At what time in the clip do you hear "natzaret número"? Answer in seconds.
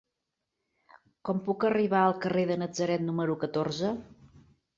2.63-3.37